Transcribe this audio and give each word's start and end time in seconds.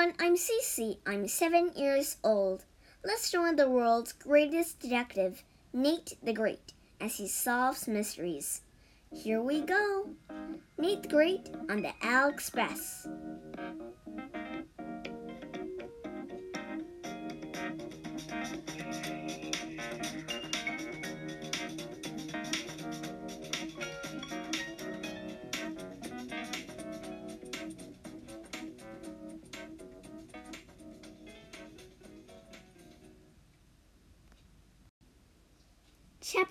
everyone, 0.00 0.16
I'm 0.18 0.36
Cece. 0.36 0.96
I'm 1.06 1.28
seven 1.28 1.72
years 1.76 2.16
old. 2.24 2.64
Let's 3.04 3.30
join 3.30 3.56
the 3.56 3.68
world's 3.68 4.14
greatest 4.14 4.80
detective, 4.80 5.42
Nate 5.74 6.16
the 6.22 6.32
Great, 6.32 6.72
as 6.98 7.16
he 7.16 7.28
solves 7.28 7.86
mysteries. 7.86 8.62
Here 9.12 9.42
we 9.42 9.60
go. 9.60 10.08
Nate 10.78 11.02
the 11.02 11.08
Great 11.08 11.50
on 11.68 11.82
the 11.82 11.92
Owl 12.02 12.30
Express. 12.30 13.06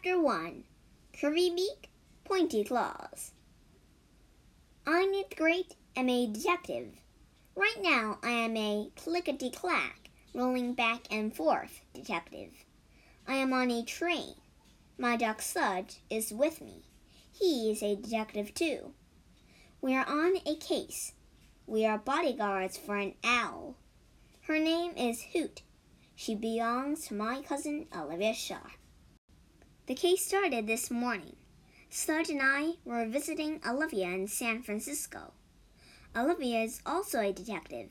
Chapter 0.01 0.21
1 0.21 0.63
Curvy 1.13 1.53
Beak, 1.53 1.89
Pointy 2.23 2.63
Claws. 2.63 3.33
I'm 4.87 5.11
Great, 5.35 5.75
am 5.93 6.07
a 6.07 6.25
detective. 6.25 7.01
Right 7.53 7.75
now, 7.81 8.17
I 8.23 8.29
am 8.29 8.55
a 8.55 8.91
clickety 8.95 9.49
clack, 9.49 10.09
rolling 10.33 10.73
back 10.73 11.01
and 11.11 11.35
forth 11.35 11.81
detective. 11.93 12.51
I 13.27 13.33
am 13.33 13.51
on 13.51 13.71
a 13.71 13.83
train. 13.83 14.35
My 14.97 15.17
dog 15.17 15.41
Sludge 15.41 15.97
is 16.09 16.31
with 16.31 16.61
me. 16.61 16.83
He 17.33 17.69
is 17.69 17.83
a 17.83 17.97
detective 17.97 18.53
too. 18.53 18.93
We 19.81 19.97
are 19.97 20.07
on 20.07 20.37
a 20.45 20.55
case. 20.55 21.11
We 21.67 21.85
are 21.85 21.97
bodyguards 21.97 22.77
for 22.77 22.95
an 22.95 23.15
owl. 23.25 23.75
Her 24.43 24.59
name 24.59 24.93
is 24.95 25.23
Hoot. 25.33 25.61
She 26.15 26.35
belongs 26.35 27.07
to 27.07 27.15
my 27.15 27.41
cousin 27.41 27.87
Olivia 27.93 28.33
Sharp. 28.33 28.78
The 29.89 29.95
case 29.95 30.23
started 30.23 30.67
this 30.67 30.91
morning. 30.91 31.35
Sludge 31.89 32.29
and 32.29 32.41
I 32.43 32.73
were 32.85 33.07
visiting 33.07 33.59
Olivia 33.67 34.09
in 34.09 34.27
San 34.27 34.61
Francisco. 34.61 35.33
Olivia 36.15 36.61
is 36.61 36.79
also 36.85 37.21
a 37.21 37.33
detective. 37.33 37.89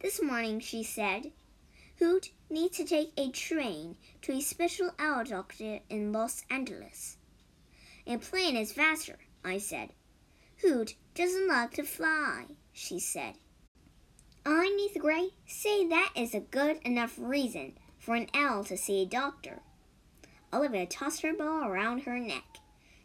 This 0.00 0.22
morning 0.22 0.60
she 0.60 0.84
said, 0.84 1.32
Hoot 1.98 2.30
needs 2.48 2.76
to 2.76 2.84
take 2.84 3.12
a 3.16 3.32
train 3.32 3.96
to 4.22 4.30
a 4.30 4.40
special 4.40 4.92
owl 4.96 5.24
doctor 5.24 5.80
in 5.90 6.12
Los 6.12 6.44
Angeles. 6.48 7.16
A 8.06 8.16
plane 8.18 8.54
is 8.54 8.72
faster, 8.72 9.18
I 9.44 9.58
said. 9.58 9.88
Hoot 10.62 10.94
doesn't 11.16 11.48
like 11.48 11.72
to 11.72 11.82
fly, 11.82 12.44
she 12.72 13.00
said. 13.00 13.34
I, 14.46 14.68
Nate 14.68 15.02
Gray, 15.02 15.30
say 15.48 15.84
that 15.88 16.12
is 16.14 16.32
a 16.32 16.38
good 16.38 16.78
enough 16.84 17.16
reason 17.18 17.72
for 17.98 18.14
an 18.14 18.28
owl 18.34 18.62
to 18.62 18.76
see 18.76 19.02
a 19.02 19.06
doctor. 19.06 19.62
Olivia 20.54 20.86
tossed 20.86 21.22
her 21.22 21.34
boa 21.34 21.68
around 21.68 22.02
her 22.02 22.20
neck. 22.20 22.58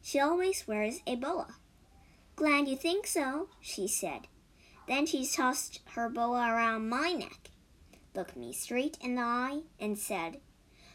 She 0.03 0.19
always 0.19 0.67
wears 0.67 1.02
a 1.08 1.16
boa. 1.16 1.56
Glad 2.36 2.67
you 2.67 2.75
think 2.75 3.08
so, 3.08 3.50
she 3.59 3.88
said. 3.88 4.28
Then 4.88 5.08
she 5.08 5.25
tossed 5.25 5.81
her 5.95 6.09
boa 6.09 6.47
around 6.47 6.89
my 6.89 7.11
neck, 7.11 7.50
looked 8.14 8.38
me 8.38 8.53
straight 8.53 9.00
in 9.02 9.16
the 9.16 9.23
eye, 9.23 9.61
and 9.80 9.97
said, 9.97 10.41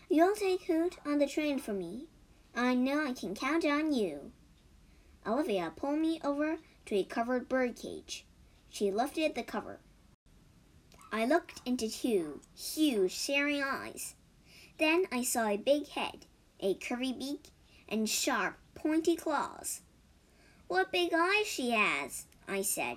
You'll 0.08 0.36
take 0.36 0.62
Hoot 0.62 0.96
on 1.04 1.18
the 1.18 1.26
train 1.26 1.58
for 1.58 1.72
me. 1.72 2.06
I 2.54 2.74
know 2.74 3.04
I 3.04 3.14
can 3.14 3.34
count 3.34 3.64
on 3.64 3.92
you. 3.92 4.30
Olivia 5.26 5.72
pulled 5.74 5.98
me 5.98 6.20
over 6.22 6.58
to 6.86 6.94
a 6.94 7.02
covered 7.02 7.48
bird 7.48 7.74
cage. 7.74 8.26
She 8.70 8.92
lifted 8.92 9.34
the 9.34 9.42
cover. 9.42 9.80
I 11.10 11.24
looked 11.24 11.62
into 11.66 11.88
two 11.88 12.42
huge, 12.56 13.12
staring 13.16 13.62
eyes. 13.64 14.14
Then 14.78 15.06
I 15.10 15.24
saw 15.24 15.48
a 15.48 15.56
big 15.56 15.88
head 15.88 16.26
a 16.64 16.74
curvy 16.74 17.16
beak, 17.16 17.50
and 17.88 18.08
sharp, 18.08 18.56
pointy 18.74 19.14
claws. 19.14 19.82
What 20.66 20.90
big 20.90 21.12
eyes 21.14 21.46
she 21.46 21.70
has, 21.72 22.24
I 22.48 22.62
said. 22.62 22.96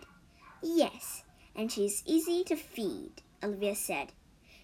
Yes, 0.63 1.23
and 1.53 1.69
she's 1.69 2.01
easy 2.05 2.45
to 2.45 2.55
feed, 2.55 3.11
Olivia 3.43 3.75
said. 3.75 4.13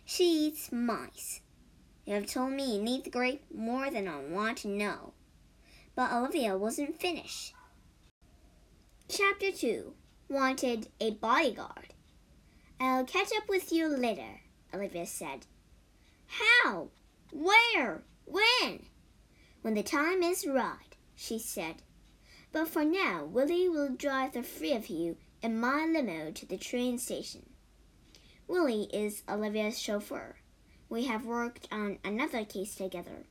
She 0.05 0.47
eats 0.47 0.71
mice. 0.71 1.41
You 2.05 2.13
have 2.15 2.27
told 2.27 2.53
me 2.53 2.79
Nate 2.79 3.03
the 3.03 3.09
Great 3.09 3.41
more 3.53 3.91
than 3.91 4.07
I 4.07 4.19
want 4.19 4.59
to 4.59 4.69
know. 4.69 5.13
But 5.95 6.13
Olivia 6.13 6.57
wasn't 6.57 6.99
finished. 6.99 7.53
Chapter 9.09 9.51
2 9.51 9.93
Wanted 10.29 10.87
a 11.01 11.11
bodyguard. 11.11 11.93
I'll 12.79 13.03
catch 13.05 13.29
up 13.37 13.49
with 13.49 13.71
you 13.71 13.87
later, 13.89 14.41
Olivia 14.73 15.05
said. 15.05 15.45
How? 16.27 16.87
Where? 17.31 18.03
When? 18.25 18.85
When 19.63 19.75
the 19.75 19.81
time 19.81 20.21
is 20.23 20.45
right, 20.45 20.97
she 21.15 21.39
said. 21.39 21.75
But 22.51 22.67
for 22.67 22.83
now, 22.83 23.23
Willie 23.23 23.69
will 23.69 23.95
drive 23.95 24.33
the 24.33 24.43
three 24.43 24.73
of 24.73 24.87
you 24.87 25.15
in 25.41 25.57
my 25.57 25.85
limo 25.85 26.31
to 26.31 26.45
the 26.45 26.57
train 26.57 26.97
station. 26.97 27.49
Willie 28.45 28.89
is 28.91 29.23
Olivia's 29.27 29.79
chauffeur. 29.79 30.35
We 30.89 31.05
have 31.05 31.25
worked 31.25 31.69
on 31.71 31.99
another 32.03 32.43
case 32.43 32.75
together. 32.75 33.23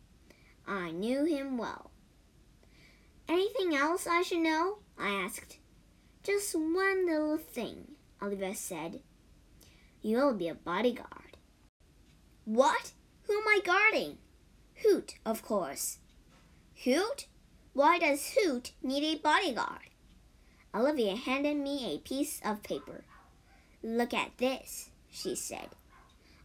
I 0.67 0.91
knew 0.91 1.27
him 1.27 1.59
well. 1.59 1.91
Anything 3.29 3.77
else 3.77 4.07
I 4.07 4.23
should 4.23 4.39
know? 4.39 4.79
I 4.99 5.11
asked. 5.11 5.59
Just 6.23 6.55
one 6.55 7.05
little 7.05 7.37
thing, 7.37 7.89
Olivia 8.23 8.55
said. 8.55 9.01
You'll 10.01 10.33
be 10.33 10.49
a 10.49 10.55
bodyguard. 10.55 11.37
What? 12.47 12.93
Who 13.25 13.35
am 13.35 13.47
I 13.47 13.61
guarding? 13.63 14.17
Hoot, 14.83 15.17
of 15.27 15.43
course. 15.43 15.99
Hoot? 16.85 17.27
Why 17.75 18.01
does 18.01 18.35
Hoot 18.35 18.73
need 18.83 19.05
a 19.05 19.21
bodyguard? 19.21 19.91
Olivia 20.75 21.15
handed 21.15 21.57
me 21.57 21.87
a 21.87 21.99
piece 21.99 22.41
of 22.45 22.65
paper. 22.65 23.05
Look 23.85 24.13
at 24.13 24.37
this, 24.39 24.91
she 25.09 25.37
said. 25.37 25.69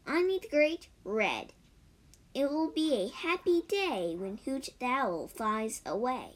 I 0.05 0.21
need 0.21 0.43
the 0.43 0.49
great 0.49 0.89
red. 1.03 1.53
It 2.35 2.51
will 2.51 2.69
be 2.69 2.93
a 2.93 3.09
happy 3.15 3.63
day 3.67 4.15
when 4.15 4.37
Hoot 4.45 4.69
the 4.79 4.85
Owl 4.85 5.27
flies 5.27 5.81
away. 5.87 6.35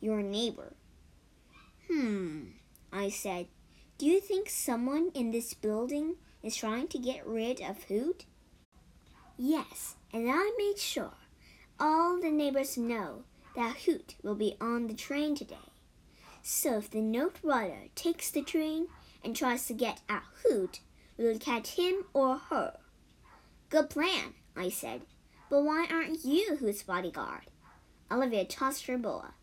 Your 0.00 0.22
neighbor. 0.22 0.72
Hmm, 1.88 2.46
I 2.92 3.10
said. 3.10 3.46
Do 3.96 4.06
you 4.06 4.20
think 4.20 4.50
someone 4.50 5.12
in 5.14 5.30
this 5.30 5.54
building 5.54 6.16
is 6.42 6.56
trying 6.56 6.88
to 6.88 6.98
get 6.98 7.24
rid 7.24 7.60
of 7.60 7.84
Hoot? 7.84 8.24
Yes, 9.36 9.94
and 10.12 10.28
I 10.28 10.52
made 10.58 10.78
sure 10.78 11.19
all 11.80 12.20
the 12.20 12.30
neighbors 12.30 12.76
know 12.76 13.24
that 13.56 13.78
Hoot 13.78 14.14
will 14.22 14.34
be 14.34 14.56
on 14.60 14.86
the 14.86 14.94
train 14.94 15.34
today. 15.34 15.56
So 16.42 16.78
if 16.78 16.90
the 16.90 17.00
note 17.00 17.36
writer 17.42 17.88
takes 17.94 18.30
the 18.30 18.42
train 18.42 18.88
and 19.24 19.34
tries 19.34 19.66
to 19.66 19.74
get 19.74 20.00
at 20.08 20.22
Hoot, 20.42 20.80
we'll 21.16 21.38
catch 21.38 21.70
him 21.70 22.04
or 22.12 22.36
her. 22.36 22.76
Good 23.70 23.90
plan, 23.90 24.34
I 24.56 24.68
said. 24.68 25.02
But 25.48 25.64
why 25.64 25.86
aren't 25.90 26.24
you 26.24 26.56
Hoot's 26.56 26.82
bodyguard? 26.82 27.46
Olivia 28.10 28.44
tossed 28.44 28.86
her 28.86 28.98
boa. 28.98 29.34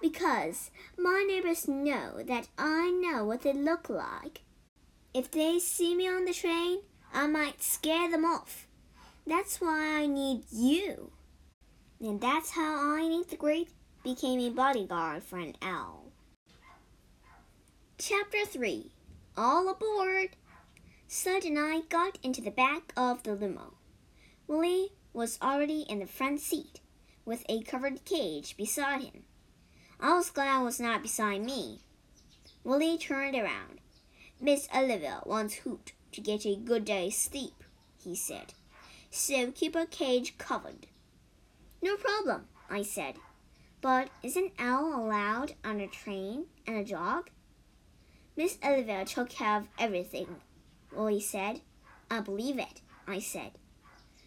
Because 0.00 0.70
my 0.96 1.24
neighbors 1.28 1.68
know 1.68 2.22
that 2.22 2.48
I 2.56 2.90
know 2.90 3.24
what 3.24 3.42
they 3.42 3.52
look 3.52 3.90
like. 3.90 4.42
If 5.12 5.30
they 5.30 5.58
see 5.58 5.94
me 5.94 6.08
on 6.08 6.24
the 6.24 6.32
train, 6.32 6.80
I 7.12 7.26
might 7.26 7.62
scare 7.62 8.10
them 8.10 8.24
off. 8.24 8.66
That's 9.26 9.60
why 9.60 10.00
I 10.00 10.06
need 10.06 10.44
you. 10.50 11.10
And 12.02 12.18
that's 12.18 12.52
how 12.52 12.96
I, 12.96 13.06
Nate 13.06 13.28
the 13.28 13.36
Great, 13.36 13.68
became 14.02 14.40
a 14.40 14.48
bodyguard 14.48 15.22
for 15.22 15.38
an 15.38 15.54
owl. 15.60 16.12
Chapter 17.98 18.46
3 18.46 18.90
All 19.36 19.68
Aboard! 19.68 20.30
Sludge 21.06 21.44
and 21.44 21.58
I 21.58 21.80
got 21.90 22.16
into 22.22 22.40
the 22.40 22.50
back 22.50 22.94
of 22.96 23.22
the 23.22 23.34
limo. 23.34 23.74
Willie 24.46 24.92
was 25.12 25.38
already 25.42 25.82
in 25.90 25.98
the 25.98 26.06
front 26.06 26.40
seat, 26.40 26.80
with 27.26 27.44
a 27.50 27.60
covered 27.62 28.06
cage 28.06 28.56
beside 28.56 29.02
him. 29.02 29.24
I 30.00 30.14
was 30.14 30.30
glad 30.30 30.62
was 30.62 30.80
not 30.80 31.02
beside 31.02 31.44
me. 31.44 31.80
Willie 32.64 32.96
turned 32.96 33.36
around. 33.36 33.80
Miss 34.40 34.68
Olivia 34.74 35.20
wants 35.26 35.56
Hoot 35.56 35.92
to 36.12 36.22
get 36.22 36.46
a 36.46 36.56
good 36.56 36.86
day's 36.86 37.18
sleep, 37.18 37.62
he 38.02 38.16
said. 38.16 38.54
So 39.10 39.50
keep 39.50 39.74
her 39.74 39.84
cage 39.84 40.38
covered. 40.38 40.86
No 41.82 41.96
problem, 41.96 42.46
I 42.68 42.82
said. 42.82 43.16
But 43.80 44.10
is 44.22 44.36
an 44.36 44.50
owl 44.58 44.94
allowed 44.94 45.54
on 45.64 45.80
a 45.80 45.86
train 45.86 46.46
and 46.66 46.76
a 46.76 46.84
dog? 46.84 47.30
Miss 48.36 48.58
Olivia 48.64 49.04
took 49.04 49.30
care 49.30 49.56
of 49.56 49.68
everything, 49.78 50.36
Willie 50.94 51.20
said. 51.20 51.62
I 52.10 52.20
believe 52.20 52.58
it, 52.58 52.82
I 53.06 53.18
said. 53.18 53.52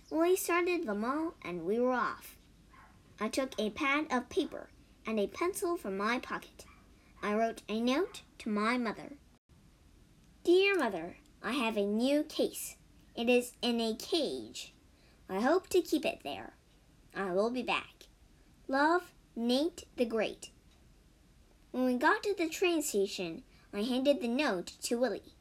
Willie 0.10 0.36
started 0.36 0.86
the 0.86 0.96
mall 0.96 1.36
and 1.44 1.66
we 1.66 1.80
were 1.80 1.94
off. 1.94 2.38
I 3.20 3.30
took 3.30 3.60
a 3.60 3.70
pad 3.70 4.08
of 4.12 4.30
paper 4.30 4.70
and 5.06 5.20
a 5.20 5.28
pencil 5.28 5.78
from 5.78 5.98
my 5.98 6.20
pocket. 6.20 6.66
I 7.22 7.36
wrote 7.36 7.62
a 7.70 7.80
note 7.80 8.22
to 8.40 8.50
my 8.50 8.78
mother. 8.78 9.14
Dear 10.44 10.78
Mother, 10.78 11.18
I 11.42 11.54
have 11.54 11.78
a 11.78 11.86
new 11.86 12.24
case. 12.24 12.76
It 13.16 13.30
is 13.30 13.54
in 13.62 13.80
a 13.80 13.96
cage. 13.96 14.74
I 15.30 15.40
hope 15.40 15.70
to 15.70 15.82
keep 15.82 16.06
it 16.06 16.20
there. 16.24 16.54
I 17.16 17.32
will 17.32 17.50
be 17.50 17.64
back. 17.64 18.08
Love, 18.68 19.14
Nate 19.36 19.84
the 19.98 20.06
Great. 20.06 20.50
When 21.72 21.86
we 21.86 21.96
got 21.96 22.24
to 22.24 22.36
the 22.38 22.50
train 22.50 22.82
station, 22.82 23.44
I 23.74 23.82
handed 23.82 24.22
the 24.22 24.28
note 24.28 24.74
to 24.84 24.96
Willie. 24.96 25.36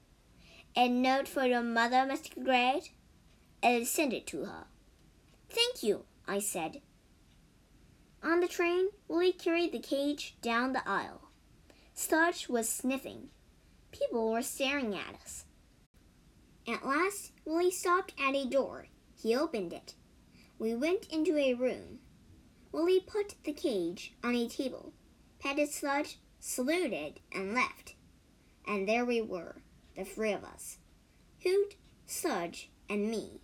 A 0.75 0.89
note 0.89 1.29
for 1.29 1.45
your 1.45 1.63
mother, 1.63 2.07
Mr. 2.09 2.43
Great? 2.43 2.91
And 3.63 3.87
sent 3.87 4.13
it 4.13 4.27
to 4.29 4.45
her. 4.45 4.65
Thank 5.49 5.83
you, 5.83 6.05
I 6.27 6.39
said. 6.39 6.81
On 8.23 8.41
the 8.41 8.49
train, 8.49 8.89
Willie 9.09 9.33
carried 9.33 9.73
the 9.73 9.79
cage 9.79 10.37
down 10.41 10.73
the 10.73 10.89
aisle. 10.89 11.29
Sludge 11.95 12.49
was 12.49 12.69
sniffing. 12.69 13.29
People 13.91 14.31
were 14.31 14.43
staring 14.43 14.95
at 14.95 15.15
us. 15.23 15.45
At 16.67 16.87
last, 16.87 17.33
Willie 17.45 17.71
stopped 17.71 18.15
at 18.19 18.35
a 18.35 18.49
door. 18.49 18.87
He 19.21 19.37
opened 19.37 19.73
it. 19.73 19.95
We 20.63 20.77
went 20.77 21.09
into 21.11 21.37
a 21.37 21.55
room. 21.55 21.99
Willie 22.71 23.01
put 23.01 23.35
the 23.43 23.53
cage 23.53 24.15
on 24.23 24.37
a 24.37 24.49
table, 24.49 24.93
petted 25.41 25.71
Sludge, 25.71 26.21
saluted, 26.39 27.19
and 27.33 27.53
left. 27.53 27.97
And 28.65 28.89
there 28.89 29.05
we 29.05 29.21
were, 29.21 29.57
the 29.97 30.05
three 30.05 30.33
of 30.33 30.45
us 30.45 30.79
Hoot, 31.43 31.75
Sludge, 32.07 32.71
and 32.89 33.11
me. 33.11 33.41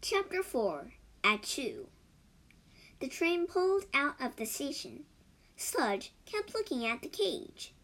Chapter 0.00 0.40
4 0.40 0.92
Achoo 1.24 1.86
The 3.00 3.08
train 3.08 3.48
pulled 3.48 3.86
out 3.92 4.14
of 4.20 4.36
the 4.36 4.46
station. 4.46 5.02
Sludge 5.56 6.12
kept 6.26 6.54
looking 6.54 6.86
at 6.86 7.02
the 7.02 7.08
cage. 7.08 7.74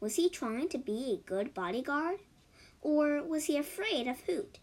Was 0.00 0.16
he 0.16 0.30
trying 0.30 0.70
to 0.70 0.78
be 0.78 1.12
a 1.12 1.28
good 1.28 1.52
bodyguard? 1.52 2.20
Or 2.80 3.22
was 3.22 3.44
he 3.44 3.58
afraid 3.58 4.06
of 4.06 4.20
Hoot? 4.20 4.58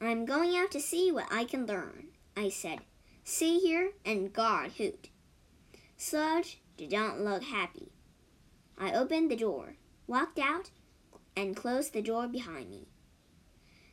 I'm 0.00 0.24
going 0.24 0.56
out 0.56 0.70
to 0.72 0.80
see 0.80 1.10
what 1.10 1.26
I 1.30 1.44
can 1.44 1.66
learn, 1.66 2.08
I 2.36 2.50
said. 2.50 2.80
See 3.24 3.58
here 3.58 3.92
and 4.04 4.32
guard 4.32 4.72
Hoot. 4.72 5.08
Sludge 5.96 6.60
did 6.76 6.92
not 6.92 7.20
look 7.20 7.42
happy. 7.42 7.90
I 8.78 8.92
opened 8.92 9.30
the 9.30 9.36
door, 9.36 9.74
walked 10.06 10.38
out, 10.38 10.70
and 11.36 11.56
closed 11.56 11.92
the 11.92 12.02
door 12.02 12.28
behind 12.28 12.70
me. 12.70 12.86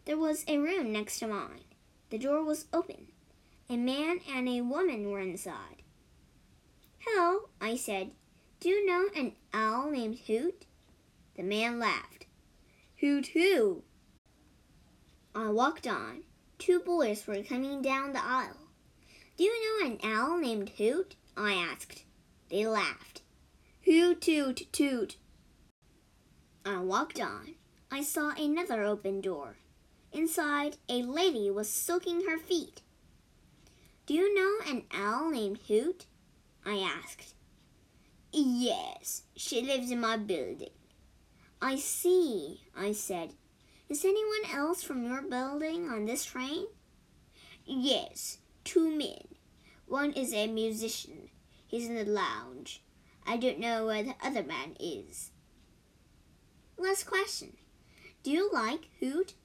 There 0.05 0.17
was 0.17 0.45
a 0.47 0.59
room 0.59 0.91
next 0.91 1.19
to 1.19 1.27
mine. 1.27 1.65
The 2.11 2.19
door 2.19 2.43
was 2.43 2.67
open. 2.71 3.07
A 3.67 3.77
man 3.77 4.19
and 4.31 4.47
a 4.47 4.61
woman 4.61 5.09
were 5.09 5.19
inside. 5.19 5.81
Hello, 6.99 7.49
I 7.59 7.75
said. 7.75 8.11
Do 8.59 8.69
you 8.69 8.85
know 8.85 9.09
an 9.15 9.33
owl 9.53 9.89
named 9.89 10.19
Hoot? 10.27 10.65
The 11.35 11.43
man 11.43 11.79
laughed. 11.79 12.27
Hoot 13.01 13.27
who? 13.33 13.83
I 15.37 15.49
walked 15.49 15.85
on. 15.85 16.23
Two 16.57 16.79
boys 16.79 17.27
were 17.27 17.43
coming 17.43 17.81
down 17.81 18.13
the 18.13 18.23
aisle. 18.23 18.69
Do 19.35 19.43
you 19.43 19.81
know 19.81 19.89
an 19.89 19.99
owl 20.01 20.37
named 20.37 20.69
Hoot? 20.77 21.17
I 21.35 21.53
asked. 21.53 22.05
They 22.49 22.65
laughed. 22.65 23.21
Hoot 23.83 24.21
toot 24.21 24.71
toot. 24.71 25.17
I 26.65 26.77
walked 26.77 27.19
on. 27.19 27.55
I 27.91 28.01
saw 28.01 28.29
another 28.29 28.83
open 28.83 29.19
door. 29.19 29.57
Inside, 30.13 30.77
a 30.87 31.03
lady 31.03 31.51
was 31.51 31.69
soaking 31.69 32.21
her 32.21 32.37
feet. 32.37 32.81
Do 34.05 34.13
you 34.13 34.33
know 34.33 34.71
an 34.71 34.83
owl 34.93 35.31
named 35.31 35.59
Hoot? 35.67 36.05
I 36.65 36.77
asked. 36.77 37.33
Yes, 38.31 39.23
she 39.35 39.61
lives 39.61 39.91
in 39.91 39.99
my 39.99 40.15
building. 40.15 40.69
I 41.61 41.75
see, 41.75 42.61
I 42.73 42.93
said. 42.93 43.33
Is 43.87 44.03
anyone 44.03 44.51
else 44.51 44.81
from 44.81 45.05
your 45.05 45.21
building 45.21 45.89
on 45.89 46.05
this 46.05 46.25
train? 46.25 46.65
Yes, 47.65 48.39
two 48.63 48.89
men. 48.89 49.27
One 49.85 50.11
is 50.13 50.33
a 50.33 50.47
musician. 50.47 51.29
He's 51.67 51.87
in 51.87 51.93
the 51.93 52.03
lounge. 52.03 52.81
I 53.27 53.37
don't 53.37 53.59
know 53.59 53.85
where 53.85 54.01
the 54.01 54.15
other 54.23 54.41
man 54.41 54.75
is. 54.79 55.29
Last 56.79 57.05
question. 57.05 57.57
Do 58.23 58.31
you 58.31 58.49
like 58.51 58.89
Hoot? 59.01 59.35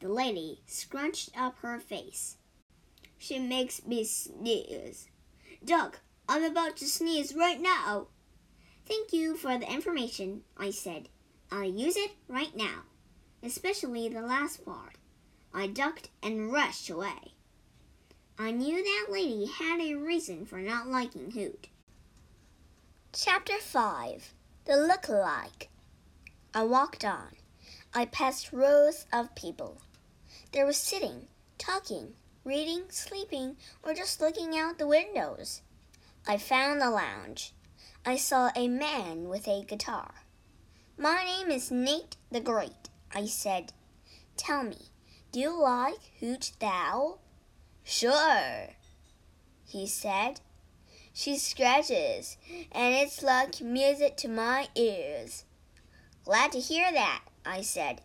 The 0.00 0.08
lady 0.08 0.62
scrunched 0.66 1.30
up 1.38 1.58
her 1.60 1.78
face. 1.78 2.38
She 3.16 3.38
makes 3.38 3.86
me 3.86 4.02
sneeze. 4.02 5.06
Doc, 5.64 6.00
I'm 6.28 6.42
about 6.42 6.76
to 6.78 6.86
sneeze 6.86 7.32
right 7.32 7.60
now. 7.60 8.08
Thank 8.86 9.12
you 9.12 9.36
for 9.36 9.56
the 9.56 9.72
information, 9.72 10.42
I 10.56 10.72
said. 10.72 11.08
I'll 11.52 11.62
use 11.62 11.96
it 11.96 12.10
right 12.28 12.54
now 12.56 12.82
especially 13.42 14.08
the 14.08 14.22
last 14.22 14.64
part. 14.64 14.96
I 15.52 15.66
ducked 15.66 16.10
and 16.22 16.52
rushed 16.52 16.90
away. 16.90 17.34
I 18.38 18.50
knew 18.50 18.82
that 18.82 19.12
lady 19.12 19.46
had 19.46 19.80
a 19.80 19.94
reason 19.94 20.44
for 20.44 20.58
not 20.58 20.88
liking 20.88 21.30
Hoot. 21.30 21.68
Chapter 23.12 23.58
5 23.58 24.34
The 24.66 24.76
Look-alike 24.76 25.70
I 26.52 26.62
walked 26.64 27.04
on. 27.04 27.36
I 27.94 28.04
passed 28.06 28.52
rows 28.52 29.06
of 29.12 29.34
people. 29.34 29.80
They 30.52 30.64
were 30.64 30.72
sitting, 30.72 31.28
talking, 31.58 32.14
reading, 32.44 32.84
sleeping, 32.90 33.56
or 33.82 33.94
just 33.94 34.20
looking 34.20 34.56
out 34.56 34.78
the 34.78 34.86
windows. 34.86 35.62
I 36.26 36.38
found 36.38 36.80
the 36.80 36.90
lounge. 36.90 37.54
I 38.04 38.16
saw 38.16 38.50
a 38.54 38.68
man 38.68 39.28
with 39.28 39.48
a 39.48 39.64
guitar. 39.64 40.14
My 40.98 41.24
name 41.24 41.50
is 41.50 41.70
Nate 41.70 42.16
the 42.30 42.40
Great. 42.40 42.88
I 43.14 43.26
said. 43.26 43.72
Tell 44.36 44.62
me, 44.62 44.90
do 45.32 45.40
you 45.40 45.62
like 45.62 46.00
Hoot 46.20 46.52
the 46.60 46.66
Owl? 46.66 47.20
Sure, 47.84 48.68
he 49.64 49.86
said. 49.86 50.40
She 51.12 51.38
scratches, 51.38 52.36
and 52.72 52.94
it's 52.94 53.22
like 53.22 53.60
music 53.60 54.16
to 54.18 54.28
my 54.28 54.68
ears. 54.74 55.44
Glad 56.24 56.52
to 56.52 56.60
hear 56.60 56.92
that, 56.92 57.22
I 57.44 57.62
said. 57.62 58.02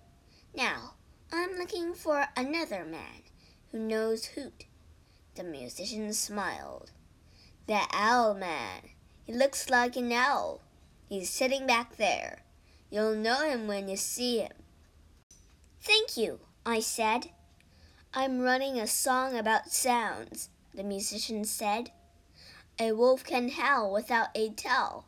Now, 0.56 0.94
I'm 1.32 1.58
looking 1.58 1.94
for 1.94 2.28
another 2.38 2.86
man 2.86 3.24
who 3.72 3.80
knows 3.80 4.26
Hoot. 4.26 4.66
The 5.36 5.44
musician 5.44 6.14
smiled. 6.14 6.92
The 7.68 7.82
owl 7.92 8.34
man. 8.34 8.90
He 9.24 9.34
looks 9.34 9.70
like 9.70 9.96
an 9.96 10.12
owl. 10.12 10.62
He's 11.10 11.30
sitting 11.30 11.68
back 11.68 11.98
there. 11.98 12.44
You'll 12.90 13.16
know 13.16 13.50
him 13.50 13.68
when 13.68 13.90
you 13.90 13.98
see 13.98 14.40
him. 14.40 14.52
Thank 15.84 16.16
you, 16.16 16.42
I 16.64 16.80
said. 16.80 17.32
I'm 18.14 18.42
running 18.42 18.78
a 18.78 18.86
song 18.86 19.36
about 19.36 19.72
sounds, 19.72 20.50
the 20.76 20.84
musician 20.84 21.44
said. 21.44 21.90
A 22.80 22.92
wolf 22.92 23.24
can 23.24 23.50
howl 23.50 23.92
without 23.92 24.28
a 24.36 24.50
tell, 24.52 25.06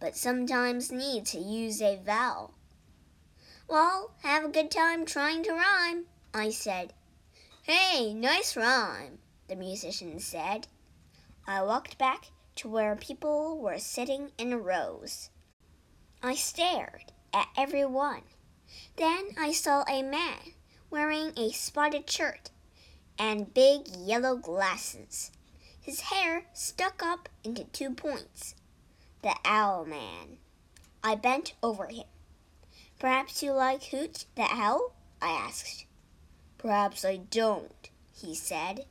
but 0.00 0.16
sometimes 0.16 0.90
needs 0.90 1.32
to 1.32 1.38
use 1.38 1.82
a 1.82 2.00
vowel. 2.02 2.54
Well, 3.68 4.14
have 4.22 4.46
a 4.46 4.48
good 4.48 4.70
time 4.70 5.04
trying 5.04 5.42
to 5.42 5.52
rhyme, 5.52 6.06
I 6.32 6.48
said. 6.48 6.94
Hey, 7.62 8.14
nice 8.14 8.56
rhyme, 8.56 9.18
the 9.48 9.56
musician 9.56 10.20
said. 10.20 10.68
I 11.46 11.62
walked 11.62 11.98
back 11.98 12.30
to 12.56 12.68
where 12.68 12.96
people 12.96 13.58
were 13.58 13.78
sitting 13.78 14.30
in 14.38 14.54
rows. 14.62 15.28
I 16.22 16.34
stared 16.34 17.12
at 17.34 17.48
every 17.58 17.84
one. 17.84 18.22
Then 18.96 19.30
I 19.38 19.52
saw 19.52 19.84
a 19.88 20.02
man 20.02 20.52
wearing 20.90 21.32
a 21.36 21.50
spotted 21.52 22.08
shirt 22.08 22.50
and 23.18 23.52
big 23.54 23.88
yellow 23.88 24.36
glasses. 24.36 25.30
His 25.80 26.00
hair 26.00 26.46
stuck 26.52 27.02
up 27.02 27.28
into 27.42 27.64
two 27.64 27.90
points. 27.90 28.54
The 29.22 29.34
Owl 29.44 29.84
Man. 29.84 30.38
I 31.02 31.14
bent 31.14 31.54
over 31.62 31.86
him. 31.86 32.04
Perhaps 32.98 33.42
you 33.42 33.52
like 33.52 33.84
Hoot 33.84 34.24
the 34.34 34.46
Owl? 34.50 34.94
I 35.20 35.28
asked. 35.28 35.86
Perhaps 36.58 37.04
I 37.04 37.16
don't, 37.16 37.90
he 38.14 38.34
said. 38.34 38.86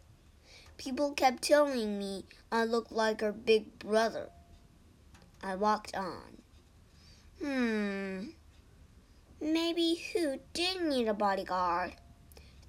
People 0.78 1.14
kept 1.14 1.44
telling 1.44 1.98
me 1.98 2.26
I 2.52 2.66
looked 2.66 2.92
like 2.92 3.22
her 3.22 3.32
big 3.32 3.80
brother. 3.80 4.30
I 5.42 5.56
walked 5.56 5.96
on. 5.96 6.42
Hmm, 7.42 8.30
Maybe 9.44 10.02
Hoot 10.14 10.42
did 10.54 10.82
need 10.82 11.10
a 11.10 11.14
bodyguard. 11.14 11.96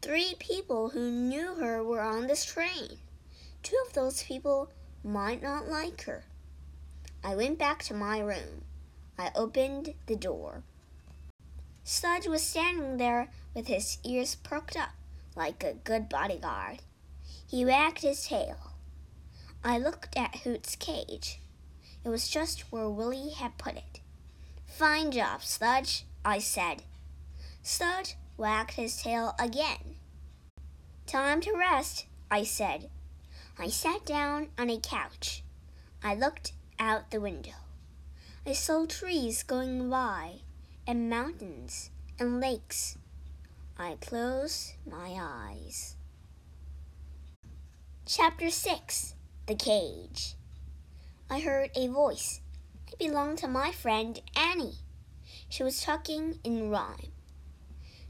Three 0.03 0.35
people 0.41 0.89
who 0.89 1.09
knew 1.09 1.55
her 1.55 1.85
were 1.85 2.01
on 2.01 2.27
this 2.27 2.45
train. 2.45 2.99
Two 3.63 3.77
of 3.87 3.93
those 3.93 4.25
people 4.25 4.73
might 5.05 5.41
not 5.41 5.69
like 5.69 6.03
her. 6.03 6.25
I 7.23 7.37
went 7.37 7.61
back 7.61 7.85
to 7.85 7.95
my 7.95 8.19
room. 8.19 8.65
I 9.17 9.31
opened 9.37 9.95
the 10.07 10.17
door. 10.17 10.65
Sludge 11.85 12.27
was 12.27 12.43
standing 12.43 12.97
there 12.97 13.31
with 13.55 13.69
his 13.69 13.99
ears 14.05 14.35
perked 14.35 14.77
up 14.77 14.91
like 15.37 15.63
a 15.63 15.75
good 15.75 16.09
bodyguard. 16.09 16.81
He 17.47 17.65
wagged 17.65 18.01
his 18.03 18.27
tail. 18.27 18.73
I 19.63 19.79
looked 19.79 20.17
at 20.17 20.39
Hoot's 20.39 20.75
cage. 20.75 21.39
It 22.05 22.09
was 22.09 22.29
just 22.29 22.73
where 22.73 22.89
Willie 22.89 23.31
had 23.31 23.59
put 23.59 23.77
it. 23.77 24.01
Fine 24.67 25.13
job, 25.13 25.45
Sludge. 25.45 26.05
I 26.25 26.39
said. 26.39 26.83
Sludge 27.63 28.17
wagged 28.37 28.73
his 28.73 28.97
tail 29.03 29.35
again. 29.39 29.97
Time 31.07 31.41
to 31.43 31.53
rest, 31.53 32.07
I 32.31 32.45
said. 32.45 32.89
I 33.59 33.69
sat 33.69 34.07
down 34.07 34.49
on 34.59 34.71
a 34.71 34.81
couch. 34.81 35.43
I 36.03 36.15
looked 36.15 36.53
out 36.79 37.11
the 37.11 37.21
window. 37.21 37.53
I 38.47 38.53
saw 38.53 38.87
trees 38.87 39.43
going 39.43 39.89
by, 39.89 40.41
and 40.87 41.09
mountains 41.09 41.91
and 42.19 42.41
lakes. 42.41 42.99
I 43.79 43.97
closed 44.01 44.75
my 44.87 45.17
eyes. 45.19 45.97
Chapter 48.07 48.51
6 48.51 49.15
The 49.47 49.55
Cage. 49.55 50.35
I 51.31 51.41
heard 51.41 51.71
a 51.75 51.89
voice. 51.89 52.41
It 52.93 52.99
belonged 52.99 53.39
to 53.39 53.49
my 53.49 53.73
friend 53.73 54.21
Annie. 54.37 54.84
She 55.55 55.63
was 55.63 55.85
talking 55.85 56.41
in 56.43 56.69
rhyme. 56.69 57.13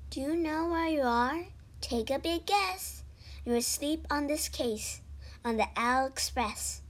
Do 0.09 0.19
you 0.19 0.35
know 0.35 0.69
where 0.69 0.89
you 0.89 1.03
are? 1.03 1.45
Take 1.83 2.09
a 2.09 2.19
big 2.19 2.47
guess. 2.47 3.03
You're 3.45 3.57
asleep 3.57 4.07
on 4.11 4.29
this 4.29 4.49
case 4.49 5.03
on 5.45 5.59
the 5.59 5.67
Owl 5.77 6.07
Express. 6.07 6.81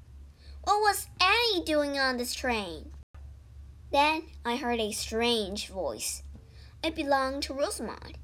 What 0.62 0.78
was 0.78 1.08
Annie 1.20 1.64
doing 1.64 1.99
on 1.99 2.18
this 2.18 2.37
train? 2.37 2.92
Then 3.90 4.26
I 4.44 4.54
heard 4.54 4.78
a 4.78 4.92
strange 4.92 5.66
voice. 5.66 6.23
It 6.84 6.94
belonged 6.94 7.42
to 7.42 7.52
Rosamond. 7.52 8.16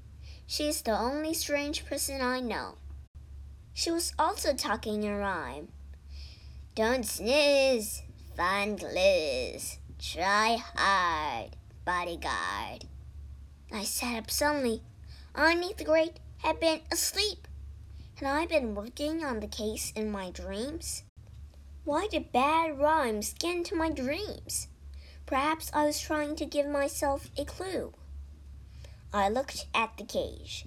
She 0.46 0.68
is 0.68 0.82
the 0.82 0.96
only 0.96 1.34
strange 1.34 1.84
person 1.84 2.20
I 2.20 2.38
know. 2.38 2.76
She 3.74 3.90
was 3.90 4.12
also 4.20 4.54
talking 4.54 5.02
in 5.02 5.16
rhyme. 5.16 5.66
Don't 6.76 7.04
sneeze, 7.04 8.02
find 8.36 8.78
gliz. 8.78 9.78
Try 9.98 10.58
hard, 10.76 11.56
bodyguard. 11.90 12.84
I 13.72 13.82
sat 13.82 14.16
up 14.16 14.30
suddenly. 14.30 14.80
Arnie 15.34 15.76
the 15.76 15.82
Great 15.82 16.20
had 16.38 16.60
been 16.60 16.82
asleep. 16.92 17.48
Had 18.14 18.28
I 18.28 18.46
been 18.46 18.76
working 18.76 19.24
on 19.24 19.40
the 19.40 19.48
case 19.48 19.92
in 19.96 20.08
my 20.08 20.30
dreams? 20.30 21.02
Why 21.82 22.06
did 22.06 22.30
bad 22.30 22.78
rhymes 22.78 23.34
get 23.36 23.56
into 23.56 23.74
my 23.74 23.90
dreams? 23.90 24.68
Perhaps 25.26 25.72
I 25.74 25.84
was 25.84 25.98
trying 25.98 26.36
to 26.36 26.44
give 26.44 26.68
myself 26.68 27.28
a 27.36 27.44
clue. 27.44 27.92
I 29.12 29.28
looked 29.28 29.66
at 29.74 29.96
the 29.96 30.04
cage. 30.04 30.66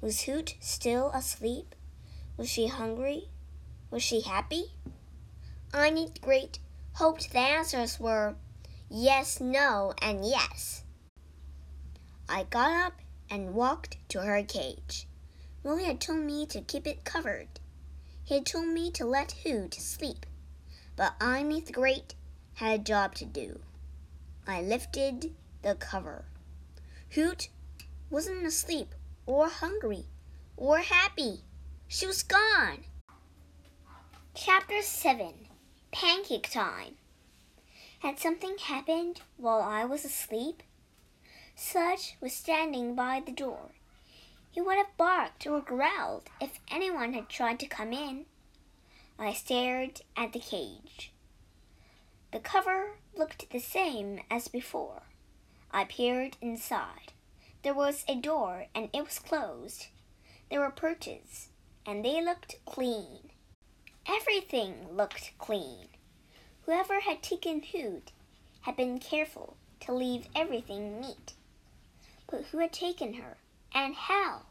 Was 0.00 0.22
Hoot 0.22 0.54
still 0.60 1.10
asleep? 1.10 1.74
Was 2.38 2.48
she 2.48 2.68
hungry? 2.68 3.28
Was 3.90 4.02
she 4.02 4.22
happy? 4.22 4.72
I 5.74 5.90
need 5.90 6.22
great 6.22 6.60
hoped 6.94 7.30
the 7.30 7.40
answers 7.40 8.00
were 8.00 8.36
yes, 8.88 9.40
no, 9.40 9.94
and 10.00 10.24
yes. 10.24 10.82
I 12.28 12.44
got 12.44 12.70
up 12.70 13.00
and 13.30 13.54
walked 13.54 13.98
to 14.10 14.22
her 14.22 14.42
cage. 14.42 15.06
Willie 15.62 15.84
had 15.84 16.00
told 16.00 16.20
me 16.20 16.46
to 16.46 16.60
keep 16.60 16.86
it 16.86 17.04
covered. 17.04 17.48
He 18.24 18.34
had 18.34 18.46
told 18.46 18.68
me 18.68 18.90
to 18.92 19.04
let 19.04 19.32
Hoot 19.44 19.74
sleep, 19.74 20.26
but 20.96 21.14
I 21.20 21.42
the 21.42 21.72
Great 21.72 22.14
had 22.54 22.80
a 22.80 22.82
job 22.82 23.14
to 23.16 23.24
do. 23.24 23.60
I 24.46 24.62
lifted 24.62 25.34
the 25.62 25.74
cover. 25.74 26.24
Hoot 27.10 27.48
wasn't 28.10 28.46
asleep 28.46 28.94
or 29.26 29.48
hungry 29.48 30.06
or 30.56 30.78
happy. 30.78 31.42
She 31.88 32.06
was 32.06 32.22
gone. 32.22 32.84
Chapter 34.34 34.82
7 34.82 35.48
Pancake 35.92 36.50
Time. 36.50 36.96
Had 38.00 38.18
something 38.18 38.58
happened 38.58 39.22
while 39.36 39.62
I 39.62 39.84
was 39.84 40.04
asleep? 40.04 40.62
Sludge 41.54 42.16
was 42.20 42.34
standing 42.34 42.94
by 42.94 43.22
the 43.24 43.32
door. 43.32 43.70
He 44.50 44.60
would 44.60 44.76
have 44.76 44.96
barked 44.96 45.46
or 45.46 45.60
growled 45.60 46.28
if 46.40 46.60
anyone 46.70 47.14
had 47.14 47.28
tried 47.28 47.58
to 47.60 47.66
come 47.66 47.92
in. 47.92 48.26
I 49.18 49.32
stared 49.32 50.02
at 50.16 50.32
the 50.32 50.40
cage. 50.40 51.12
The 52.32 52.40
cover 52.40 52.98
looked 53.14 53.50
the 53.50 53.60
same 53.60 54.20
as 54.30 54.48
before. 54.48 55.02
I 55.70 55.84
peered 55.84 56.36
inside. 56.42 57.12
There 57.62 57.74
was 57.74 58.04
a 58.06 58.14
door 58.14 58.66
and 58.74 58.90
it 58.92 59.04
was 59.04 59.18
closed. 59.18 59.86
There 60.50 60.60
were 60.60 60.70
perches 60.70 61.48
and 61.86 62.04
they 62.04 62.22
looked 62.22 62.56
clean. 62.66 63.30
Everything 64.06 64.94
looked 64.94 65.32
clean. 65.38 65.88
Whoever 66.66 66.98
had 66.98 67.22
taken 67.22 67.62
Hoot 67.62 68.10
had 68.62 68.76
been 68.76 68.98
careful 68.98 69.56
to 69.78 69.92
leave 69.92 70.26
everything 70.34 71.00
neat. 71.00 71.34
But 72.28 72.46
who 72.46 72.58
had 72.58 72.72
taken 72.72 73.14
her, 73.14 73.36
and 73.72 73.94
how? 73.94 74.42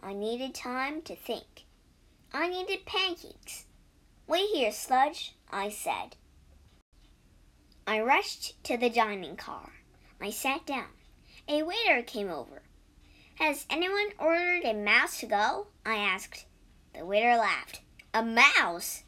I 0.00 0.12
needed 0.12 0.54
time 0.54 1.02
to 1.02 1.16
think. 1.16 1.64
I 2.32 2.48
needed 2.48 2.86
pancakes. 2.86 3.66
Wait 4.28 4.48
here, 4.54 4.70
Sludge, 4.70 5.34
I 5.50 5.70
said. 5.70 6.14
I 7.84 8.00
rushed 8.00 8.62
to 8.62 8.76
the 8.76 8.88
dining 8.88 9.34
car. 9.34 9.72
I 10.20 10.30
sat 10.30 10.64
down. 10.64 10.92
A 11.48 11.64
waiter 11.64 12.02
came 12.02 12.30
over. 12.30 12.62
Has 13.40 13.66
anyone 13.68 14.12
ordered 14.20 14.64
a 14.64 14.72
mouse 14.72 15.18
to 15.18 15.26
go? 15.26 15.66
I 15.84 15.96
asked. 15.96 16.46
The 16.94 17.04
waiter 17.04 17.34
laughed. 17.36 17.80
A 18.14 18.22
mouse? 18.22 19.02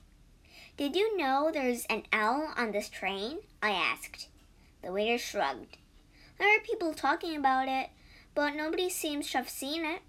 Did 0.76 0.96
you 0.96 1.16
know 1.16 1.50
there's 1.52 1.84
an 1.86 2.02
owl 2.12 2.52
on 2.56 2.72
this 2.72 2.88
train? 2.88 3.38
I 3.62 3.70
asked. 3.70 4.28
The 4.82 4.90
waiter 4.90 5.18
shrugged. 5.18 5.76
I 6.40 6.42
heard 6.42 6.64
people 6.64 6.92
talking 6.92 7.36
about 7.36 7.68
it, 7.68 7.90
but 8.34 8.56
nobody 8.56 8.90
seems 8.90 9.30
to 9.30 9.38
have 9.38 9.48
seen 9.48 9.84
it. 9.84 10.00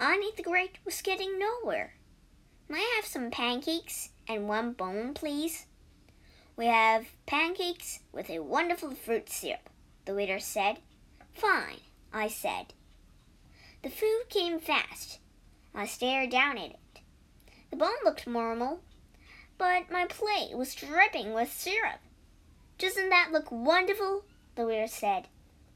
Arnie 0.00 0.34
the 0.34 0.42
Great 0.42 0.78
was 0.86 1.02
getting 1.02 1.38
nowhere. 1.38 1.94
May 2.66 2.78
I 2.78 2.92
have 2.96 3.04
some 3.04 3.30
pancakes 3.30 4.08
and 4.26 4.48
one 4.48 4.72
bone, 4.72 5.12
please? 5.12 5.66
We 6.56 6.64
have 6.66 7.06
pancakes 7.26 8.00
with 8.10 8.30
a 8.30 8.38
wonderful 8.38 8.92
fruit 8.92 9.28
syrup, 9.28 9.68
the 10.06 10.14
waiter 10.14 10.40
said. 10.40 10.78
Fine, 11.34 11.80
I 12.10 12.28
said. 12.28 12.72
The 13.82 13.90
food 13.90 14.24
came 14.30 14.60
fast. 14.60 15.18
I 15.74 15.84
stared 15.84 16.30
down 16.30 16.56
at 16.56 16.70
it. 16.70 17.00
The 17.70 17.76
bone 17.76 18.00
looked 18.02 18.26
normal, 18.26 18.80
but 19.58 19.90
my 19.90 20.06
plate 20.06 20.56
was 20.56 20.74
dripping 20.74 21.34
with 21.34 21.52
syrup. 21.52 22.00
Doesn't 22.78 23.10
that 23.10 23.32
look 23.32 23.50
wonderful? 23.50 24.24
The 24.54 24.64
waiter 24.64 24.86
said. 24.86 25.26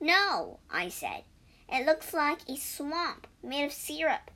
No, 0.01 0.61
I 0.71 0.89
said. 0.89 1.25
It 1.69 1.85
looks 1.85 2.15
like 2.15 2.49
a 2.49 2.57
swamp 2.57 3.27
made 3.43 3.65
of 3.65 3.73
syrup. 3.73 4.31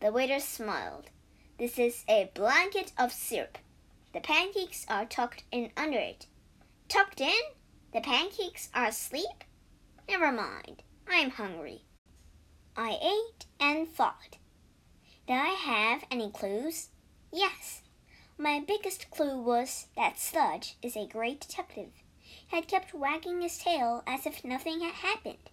The 0.00 0.10
waiter 0.10 0.40
smiled. 0.40 1.10
This 1.58 1.78
is 1.78 2.04
a 2.08 2.30
blanket 2.34 2.92
of 2.98 3.12
syrup. 3.12 3.58
The 4.14 4.20
pancakes 4.20 4.86
are 4.88 5.04
tucked 5.04 5.44
in 5.52 5.70
under 5.76 5.98
it. 5.98 6.26
Tucked 6.88 7.20
in? 7.20 7.42
The 7.92 8.00
pancakes 8.00 8.70
are 8.74 8.86
asleep? 8.86 9.44
Never 10.08 10.32
mind. 10.32 10.82
I'm 11.08 11.30
hungry. 11.30 11.82
I 12.76 12.98
ate 13.02 13.46
and 13.60 13.88
thought. 13.88 14.38
Did 15.26 15.34
I 15.34 15.48
have 15.48 16.04
any 16.10 16.30
clues? 16.30 16.88
Yes. 17.30 17.81
My 18.42 18.58
biggest 18.58 19.08
clue 19.12 19.40
was 19.40 19.86
that 19.94 20.18
Sludge 20.18 20.74
is 20.82 20.96
a 20.96 21.06
great 21.06 21.38
detective. 21.38 21.90
He 22.18 22.56
had 22.56 22.66
kept 22.66 22.92
wagging 22.92 23.40
his 23.40 23.56
tail 23.56 24.02
as 24.04 24.26
if 24.26 24.44
nothing 24.44 24.80
had 24.80 24.94
happened, 24.94 25.48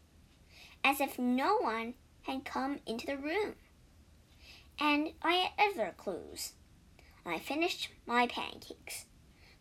as 0.83 0.99
if 0.99 1.19
no 1.19 1.57
one 1.57 1.93
had 2.23 2.45
come 2.45 2.79
into 2.87 3.05
the 3.05 3.15
room. 3.15 3.57
And 4.79 5.13
I 5.21 5.33
had 5.33 5.51
other 5.69 5.93
clues. 5.95 6.53
I 7.23 7.37
finished 7.37 7.89
my 8.07 8.25
pancakes, 8.25 9.05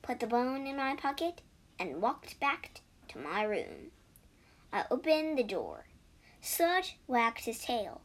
put 0.00 0.20
the 0.20 0.26
bone 0.26 0.66
in 0.66 0.78
my 0.78 0.96
pocket, 0.96 1.42
and 1.78 2.00
walked 2.00 2.40
back 2.40 2.80
to 3.08 3.18
my 3.18 3.42
room. 3.42 3.90
I 4.72 4.86
opened 4.90 5.36
the 5.36 5.44
door. 5.44 5.84
Sludge 6.40 6.96
wagged 7.06 7.44
his 7.44 7.58
tail. 7.58 8.00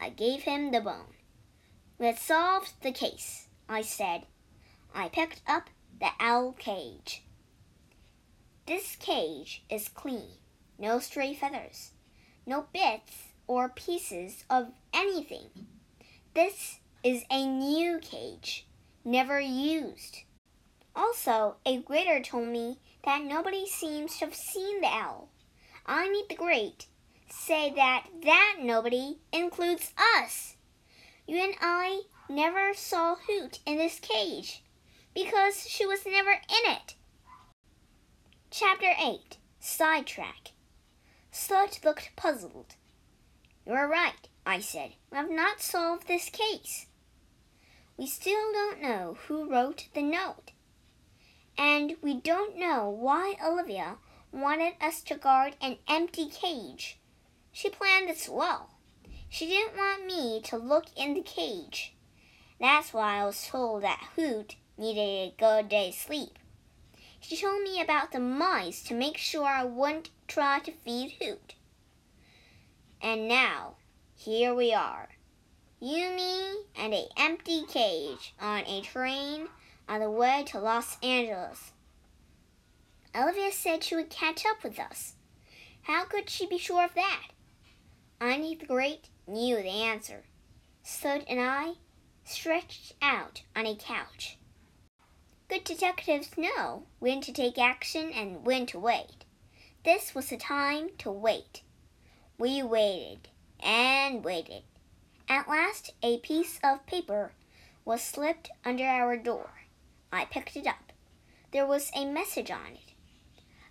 I 0.00 0.10
gave 0.10 0.42
him 0.42 0.70
the 0.70 0.80
bone. 0.80 1.14
Had 1.98 2.16
solved 2.16 2.74
the 2.80 2.92
case, 2.92 3.48
I 3.68 3.82
said. 3.82 4.26
I 4.94 5.08
picked 5.08 5.42
up 5.46 5.70
the 6.00 6.10
owl 6.20 6.52
cage. 6.52 7.24
This 8.66 8.96
cage 8.96 9.64
is 9.70 9.88
clean, 9.88 10.38
no 10.78 10.98
stray 10.98 11.34
feathers, 11.34 11.92
no 12.46 12.66
bits 12.72 13.28
or 13.46 13.68
pieces 13.68 14.44
of 14.48 14.72
anything. 14.94 15.48
This 16.34 16.78
is 17.02 17.24
a 17.30 17.46
new 17.46 17.98
cage, 18.00 18.66
never 19.04 19.40
used. 19.40 20.18
Also, 20.94 21.56
a 21.66 21.78
waiter 21.88 22.20
told 22.20 22.48
me 22.48 22.78
that 23.04 23.22
nobody 23.22 23.66
seems 23.66 24.18
to 24.18 24.26
have 24.26 24.34
seen 24.34 24.80
the 24.80 24.88
owl. 24.88 25.28
I 25.86 26.08
need 26.08 26.26
the 26.28 26.36
Great 26.36 26.86
say 27.32 27.72
that 27.74 28.06
that 28.24 28.58
nobody 28.60 29.18
includes 29.32 29.92
us. 30.16 30.56
You 31.26 31.42
and 31.42 31.54
I 31.60 32.02
never 32.28 32.74
saw 32.74 33.16
Hoot 33.26 33.58
in 33.66 33.78
this 33.78 33.98
cage 33.98 34.61
because 35.14 35.68
she 35.68 35.86
was 35.86 36.06
never 36.06 36.30
in 36.32 36.72
it. 36.72 36.94
Chapter 38.50 38.92
8 39.00 39.38
Sidetrack 39.60 40.52
Sludge 41.30 41.80
looked 41.84 42.14
puzzled. 42.16 42.74
You 43.66 43.74
are 43.74 43.88
right, 43.88 44.28
I 44.44 44.60
said. 44.60 44.92
We 45.10 45.16
have 45.16 45.30
not 45.30 45.60
solved 45.60 46.06
this 46.06 46.28
case. 46.28 46.86
We 47.96 48.06
still 48.06 48.52
don't 48.52 48.82
know 48.82 49.16
who 49.26 49.50
wrote 49.50 49.88
the 49.94 50.02
note. 50.02 50.52
And 51.56 51.96
we 52.02 52.14
don't 52.20 52.58
know 52.58 52.88
why 52.88 53.36
Olivia 53.44 53.96
wanted 54.32 54.74
us 54.80 55.02
to 55.02 55.16
guard 55.16 55.56
an 55.60 55.78
empty 55.88 56.28
cage. 56.28 56.98
She 57.52 57.68
planned 57.68 58.08
this 58.08 58.28
well. 58.28 58.70
She 59.28 59.46
didn't 59.46 59.76
want 59.76 60.06
me 60.06 60.40
to 60.44 60.56
look 60.56 60.86
in 60.96 61.14
the 61.14 61.22
cage. 61.22 61.94
That's 62.58 62.92
why 62.92 63.18
I 63.20 63.26
was 63.26 63.46
told 63.46 63.82
that 63.82 64.08
Hoot 64.16 64.56
needed 64.76 65.00
a 65.00 65.34
good 65.38 65.68
day's 65.68 65.98
sleep. 65.98 66.38
She 67.20 67.36
told 67.36 67.62
me 67.62 67.80
about 67.80 68.12
the 68.12 68.20
mice 68.20 68.82
to 68.84 68.94
make 68.94 69.16
sure 69.16 69.46
I 69.46 69.64
wouldn't 69.64 70.10
try 70.26 70.58
to 70.60 70.72
feed 70.72 71.12
Hoot. 71.20 71.54
And 73.00 73.28
now, 73.28 73.76
here 74.14 74.54
we 74.54 74.72
are. 74.72 75.08
You, 75.80 76.10
me, 76.10 76.64
and 76.76 76.94
a 76.94 77.08
empty 77.16 77.64
cage 77.66 78.34
on 78.40 78.64
a 78.66 78.80
train 78.82 79.48
on 79.88 80.00
the 80.00 80.10
way 80.10 80.44
to 80.48 80.58
Los 80.58 80.96
Angeles. 81.02 81.72
Olivia 83.14 83.52
said 83.52 83.84
she 83.84 83.96
would 83.96 84.08
catch 84.08 84.44
up 84.46 84.64
with 84.64 84.78
us. 84.78 85.14
How 85.82 86.04
could 86.04 86.30
she 86.30 86.46
be 86.46 86.58
sure 86.58 86.84
of 86.84 86.94
that? 86.94 87.28
Einie 88.20 88.58
the 88.58 88.66
Great 88.66 89.08
knew 89.26 89.56
the 89.56 89.68
answer. 89.68 90.22
Sludge 90.82 91.24
and 91.28 91.40
I 91.40 91.74
stretched 92.24 92.94
out 93.02 93.42
on 93.54 93.66
a 93.66 93.74
couch. 93.74 94.38
Good 95.52 95.64
detectives 95.64 96.38
know 96.38 96.84
when 96.98 97.20
to 97.20 97.30
take 97.30 97.58
action 97.58 98.10
and 98.10 98.42
when 98.46 98.64
to 98.68 98.78
wait. 98.78 99.26
This 99.84 100.14
was 100.14 100.30
the 100.30 100.38
time 100.38 100.88
to 100.96 101.10
wait. 101.10 101.60
We 102.38 102.62
waited 102.62 103.28
and 103.62 104.24
waited. 104.24 104.62
At 105.28 105.50
last, 105.50 105.92
a 106.02 106.20
piece 106.20 106.58
of 106.64 106.86
paper 106.86 107.32
was 107.84 108.00
slipped 108.00 108.50
under 108.64 108.84
our 108.84 109.18
door. 109.18 109.50
I 110.10 110.24
picked 110.24 110.56
it 110.56 110.66
up. 110.66 110.90
There 111.50 111.66
was 111.66 111.90
a 111.94 112.06
message 112.06 112.50
on 112.50 112.72
it. 112.72 112.94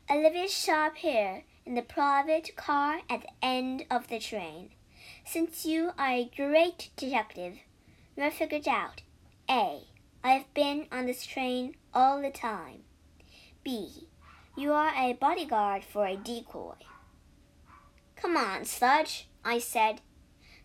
Olivia 0.07 0.50
Sharp 0.50 0.97
here 0.97 1.45
in 1.65 1.73
the 1.73 1.81
private 1.81 2.55
car 2.55 3.00
at 3.09 3.21
the 3.21 3.29
end 3.41 3.85
of 3.89 4.07
the 4.07 4.19
train. 4.19 4.69
Since 5.25 5.65
you 5.65 5.93
are 5.97 6.11
a 6.11 6.31
great 6.35 6.91
detective, 6.95 7.55
you 8.15 8.21
have 8.21 8.33
figured 8.35 8.67
out 8.67 9.01
A. 9.50 9.88
I 10.23 10.33
have 10.33 10.53
been 10.53 10.85
on 10.91 11.07
this 11.07 11.25
train 11.25 11.75
all 11.93 12.21
the 12.21 12.29
time. 12.29 12.83
B. 13.63 14.07
You 14.55 14.71
are 14.73 14.93
a 14.95 15.13
bodyguard 15.13 15.83
for 15.83 16.05
a 16.05 16.15
decoy. 16.15 16.75
Come 18.15 18.37
on, 18.37 18.65
Sludge, 18.65 19.27
I 19.43 19.57
said. 19.57 20.01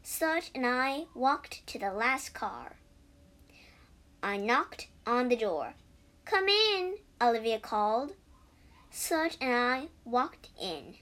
Sludge 0.03 0.51
and 0.55 0.67
I 0.67 1.05
walked 1.15 1.67
to 1.69 1.79
the 1.79 1.91
last 1.91 2.35
car. 2.35 2.77
I 4.23 4.37
knocked 4.37 4.89
on 5.07 5.29
the 5.29 5.37
door. 5.37 5.73
Come 6.27 6.49
in, 6.49 6.97
Olivia 7.21 7.59
called. 7.59 8.13
Sludge 8.91 9.39
and 9.41 9.55
I 9.55 9.89
walked 10.05 10.49
in. 10.61 10.97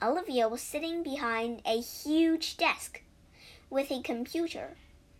Olivia 0.00 0.48
was 0.48 0.60
sitting 0.60 1.02
behind 1.02 1.60
a 1.64 1.80
huge 1.80 2.56
desk 2.56 3.02
with 3.68 3.90
a 3.90 4.00
computer, 4.02 4.76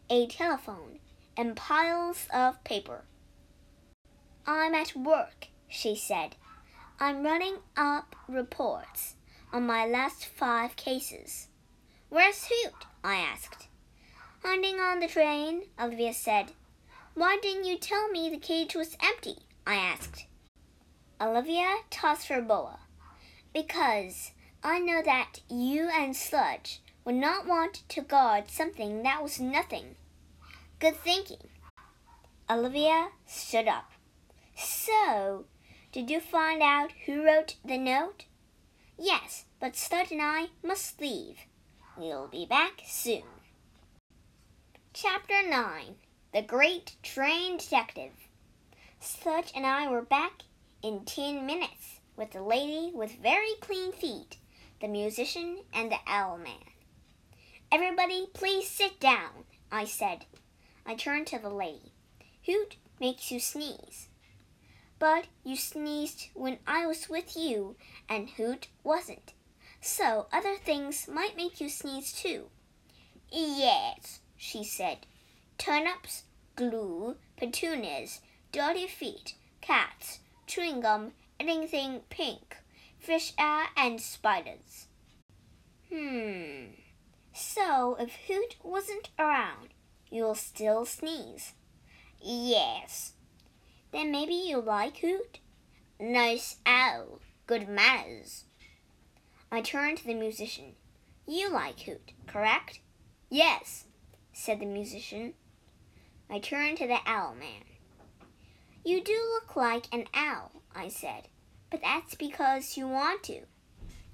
a 0.08 0.28
telephone, 0.28 1.00
and 1.36 1.56
piles 1.56 2.26
of 2.32 2.62
paper. 2.64 3.04
I'm 4.46 4.74
at 4.74 4.96
work, 4.96 5.48
she 5.68 5.96
said. 5.96 6.36
I'm 6.98 7.22
running 7.22 7.56
up 7.76 8.16
reports 8.28 9.16
on 9.52 9.66
my 9.66 9.86
last 9.86 10.24
five 10.24 10.76
cases. 10.76 11.48
Where's 12.08 12.46
Hoot? 12.46 12.86
I 13.02 13.16
asked. 13.16 13.68
Hunting 14.44 14.76
on 14.80 15.00
the 15.00 15.08
train, 15.08 15.64
Olivia 15.78 16.14
said. 16.14 16.52
Why 17.14 17.38
didn't 17.42 17.64
you 17.64 17.78
tell 17.78 18.08
me 18.08 18.30
the 18.30 18.38
cage 18.38 18.74
was 18.74 18.96
empty? 19.02 19.36
I 19.66 19.74
asked. 19.76 20.26
Olivia 21.20 21.76
tossed 21.90 22.28
her 22.28 22.40
boa. 22.40 22.78
Because 23.52 24.32
I 24.62 24.78
know 24.78 25.02
that 25.02 25.40
you 25.48 25.88
and 25.92 26.14
Sludge 26.16 26.82
would 27.04 27.14
not 27.14 27.46
want 27.46 27.82
to 27.88 28.02
guard 28.02 28.50
something 28.50 29.02
that 29.02 29.22
was 29.22 29.40
nothing. 29.40 29.96
Good 30.78 30.96
thinking. 30.96 31.48
Olivia 32.50 33.08
stood 33.26 33.66
up. 33.66 33.92
So, 34.54 35.46
did 35.90 36.10
you 36.10 36.20
find 36.20 36.60
out 36.60 36.92
who 37.06 37.24
wrote 37.24 37.56
the 37.64 37.78
note? 37.78 38.26
Yes, 38.98 39.46
but 39.58 39.74
Sludge 39.74 40.12
and 40.12 40.20
I 40.20 40.48
must 40.62 41.00
leave. 41.00 41.38
We'll 41.96 42.26
be 42.26 42.44
back 42.44 42.82
soon. 42.84 43.22
Chapter 44.92 45.48
9 45.48 45.94
The 46.34 46.42
Great 46.42 46.96
Train 47.02 47.56
Detective. 47.56 48.12
Sludge 49.00 49.52
and 49.56 49.64
I 49.64 49.88
were 49.88 50.02
back 50.02 50.42
in 50.82 51.06
ten 51.06 51.46
minutes 51.46 52.00
with 52.18 52.32
the 52.32 52.42
lady 52.42 52.92
with 52.94 53.22
very 53.22 53.54
clean 53.62 53.92
feet, 53.92 54.36
the 54.82 54.88
musician, 54.88 55.60
and 55.72 55.90
the 55.90 56.00
owl 56.06 56.36
man. 56.36 56.68
Everybody, 57.72 58.26
please 58.34 58.68
sit 58.68 59.00
down, 59.00 59.44
I 59.72 59.86
said. 59.86 60.26
I 60.86 60.94
turned 60.94 61.26
to 61.28 61.38
the 61.38 61.50
lady. 61.50 61.92
Hoot 62.46 62.76
makes 63.00 63.30
you 63.30 63.40
sneeze. 63.40 64.08
But 64.98 65.26
you 65.44 65.56
sneezed 65.56 66.28
when 66.34 66.58
I 66.66 66.86
was 66.86 67.08
with 67.08 67.36
you, 67.36 67.76
and 68.08 68.30
Hoot 68.30 68.68
wasn't. 68.84 69.32
So 69.80 70.26
other 70.32 70.56
things 70.56 71.08
might 71.08 71.36
make 71.36 71.60
you 71.60 71.68
sneeze 71.68 72.12
too. 72.12 72.46
Yes, 73.30 74.20
she 74.36 74.64
said. 74.64 75.06
Turnips, 75.58 76.22
glue, 76.54 77.16
petunias, 77.36 78.20
dirty 78.52 78.86
feet, 78.86 79.34
cats, 79.60 80.20
chewing 80.46 80.80
gum, 80.80 81.12
anything 81.38 82.00
pink, 82.08 82.56
fish 82.98 83.32
air, 83.38 83.66
and 83.76 84.00
spiders. 84.00 84.86
Hmm. 85.92 86.74
So, 87.32 87.96
if 88.00 88.16
Hoot 88.26 88.56
wasn't 88.62 89.10
around, 89.18 89.68
you'll 90.16 90.34
still 90.34 90.86
sneeze. 90.86 91.52
Yes. 92.20 93.12
Then 93.92 94.10
maybe 94.10 94.32
you 94.32 94.60
like 94.60 94.96
Hoot? 94.98 95.40
Nice 96.00 96.56
owl. 96.64 97.20
Good 97.46 97.68
manners. 97.68 98.44
I 99.52 99.60
turned 99.60 99.98
to 99.98 100.06
the 100.06 100.14
musician. 100.14 100.74
You 101.28 101.50
like 101.50 101.80
Hoot, 101.80 102.12
correct? 102.26 102.80
Yes, 103.28 103.84
said 104.32 104.60
the 104.60 104.66
musician. 104.66 105.34
I 106.30 106.38
turned 106.38 106.78
to 106.78 106.86
the 106.86 106.98
owl 107.04 107.34
man. 107.34 107.64
You 108.84 109.02
do 109.02 109.20
look 109.34 109.54
like 109.54 109.86
an 109.92 110.06
owl, 110.14 110.52
I 110.74 110.88
said, 110.88 111.28
but 111.70 111.82
that's 111.82 112.14
because 112.14 112.76
you 112.76 112.88
want 112.88 113.22
to. 113.24 113.42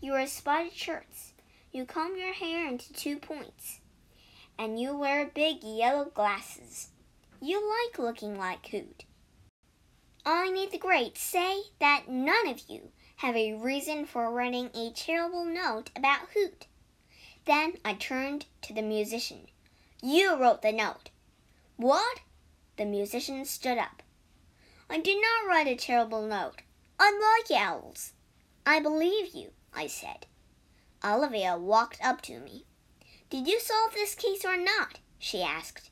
You 0.01 0.12
wear 0.12 0.27
spotted 0.27 0.73
shirts, 0.73 1.35
you 1.71 1.85
comb 1.85 2.17
your 2.17 2.33
hair 2.33 2.67
into 2.67 2.93
two 2.93 3.19
points, 3.19 3.81
and 4.62 4.79
you 4.79 4.96
wear 4.96 5.27
big 5.27 5.64
yellow 5.64 6.05
glasses. 6.05 6.90
You 7.40 7.61
like 7.68 7.98
looking 7.98 8.38
like 8.38 8.68
Hoot. 8.68 9.05
I 10.25 10.51
need 10.51 10.70
the 10.70 10.79
Great 10.79 11.18
say 11.18 11.62
that 11.81 12.09
none 12.09 12.46
of 12.46 12.62
you 12.68 12.92
have 13.16 13.35
a 13.35 13.55
reason 13.55 14.07
for 14.07 14.31
writing 14.31 14.70
a 14.72 14.92
terrible 14.92 15.44
note 15.44 15.90
about 15.96 16.29
Hoot. 16.35 16.66
Then 17.44 17.72
I 17.85 17.94
turned 17.94 18.46
to 18.62 18.72
the 18.72 18.83
musician. 18.83 19.48
You 20.01 20.37
wrote 20.37 20.62
the 20.62 20.70
note. 20.70 21.11
What? 21.75 22.20
The 22.77 22.85
musician 22.85 23.44
stood 23.44 23.79
up. 23.79 24.01
I 24.88 25.01
did 25.01 25.20
not 25.20 25.48
write 25.48 25.66
a 25.66 25.75
terrible 25.75 26.22
note. 26.22 26.62
I 27.01 27.11
like 27.51 27.61
owls. 27.61 28.12
I 28.64 28.79
believe 28.79 29.35
you, 29.35 29.51
I 29.75 29.88
said. 29.88 30.27
Olivia 31.05 31.59
walked 31.59 31.98
up 32.01 32.20
to 32.22 32.38
me. 32.38 32.64
Did 33.33 33.49
you 33.49 33.61
solve 33.61 33.95
this 33.95 34.14
case 34.14 34.45
or 34.45 34.59
not? 34.59 34.99
she 35.18 35.42
asked. 35.42 35.88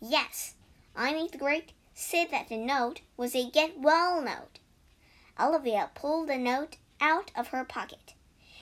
Yes, 0.00 0.54
Einie 0.96 1.28
the 1.28 1.36
Great 1.36 1.72
said 1.94 2.30
that 2.30 2.48
the 2.48 2.56
note 2.56 3.00
was 3.16 3.34
a 3.34 3.50
get 3.50 3.76
well 3.76 4.22
note. 4.22 4.60
Olivia 5.36 5.90
pulled 5.96 6.28
the 6.28 6.38
note 6.38 6.76
out 7.00 7.32
of 7.34 7.48
her 7.48 7.64
pocket. 7.64 8.14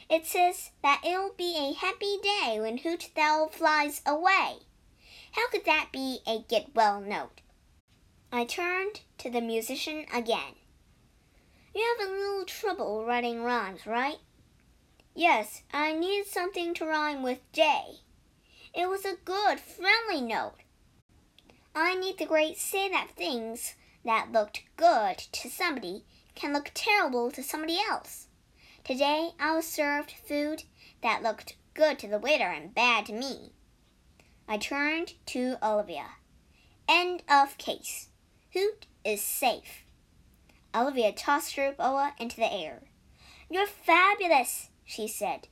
It 0.09 0.25
says 0.25 0.71
that 0.83 1.03
it'll 1.05 1.35
be 1.37 1.55
a 1.59 1.79
happy 1.79 2.17
day 2.23 2.57
when 2.59 2.79
Hoot 2.79 3.11
Owl 3.15 3.49
flies 3.49 4.01
away. 4.07 4.61
How 5.33 5.47
could 5.51 5.67
that 5.67 5.91
be 5.93 6.21
a 6.27 6.43
get 6.49 6.75
well 6.75 7.03
note? 7.03 7.43
I 8.33 8.47
turned 8.47 9.03
to 9.19 9.29
the 9.29 9.43
musician 9.43 10.07
again. 10.11 10.55
You 11.75 11.95
have 11.99 12.09
a 12.09 12.11
little 12.11 12.47
trouble 12.47 13.05
writing 13.05 13.43
rhymes, 13.43 13.87
right? 13.87 14.21
Yes, 15.15 15.61
I 15.75 15.93
need 15.93 16.25
something 16.25 16.73
to 16.73 16.87
rhyme 16.87 17.23
with 17.23 17.53
day. 17.53 17.99
It 18.77 18.89
was 18.89 19.05
a 19.05 19.15
good, 19.25 19.61
friendly 19.61 20.21
note. 20.21 20.57
I 21.77 21.95
need 21.95 22.19
the 22.19 22.27
Great 22.27 22.59
say 22.59 22.89
that 22.89 23.11
things 23.17 23.77
that 24.05 24.33
looked 24.33 24.63
good 24.77 25.19
to 25.19 25.49
somebody 25.49 26.05
can 26.35 26.53
look 26.53 26.73
terrible 26.75 27.31
to 27.31 27.43
somebody 27.43 27.79
else. 27.79 28.27
Today 28.83 29.31
I 29.39 29.55
was 29.55 29.67
served 29.67 30.11
food 30.11 30.65
that 31.03 31.23
looked 31.23 31.57
good 31.75 32.01
to 32.01 32.09
the 32.09 32.19
waiter 32.19 32.49
and 32.49 32.75
bad 32.75 33.07
to 33.07 33.13
me. 33.13 33.53
I 34.49 34.59
turned 34.59 35.15
to 35.27 35.57
Olivia. 35.63 36.07
End 36.89 37.23
of 37.29 37.57
case. 37.59 38.09
Hoot 38.55 38.87
is 39.05 39.23
safe. 39.23 39.85
Olivia 40.75 41.13
tossed 41.13 41.55
her 41.55 41.73
boa 41.73 42.15
into 42.19 42.37
the 42.37 42.53
air. 42.53 42.83
You're 43.49 43.67
fabulous, 43.67 44.71
she 44.85 45.07
said. 45.07 45.47